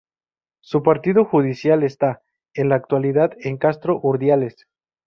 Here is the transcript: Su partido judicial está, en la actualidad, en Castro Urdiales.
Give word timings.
Su 0.63 0.81
partido 0.81 1.25
judicial 1.25 1.83
está, 1.83 2.23
en 2.55 2.69
la 2.69 2.75
actualidad, 2.75 3.33
en 3.41 3.57
Castro 3.57 3.99
Urdiales. 4.01 4.67